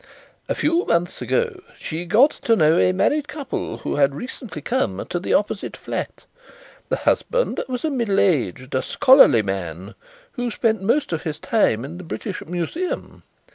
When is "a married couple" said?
2.79-3.77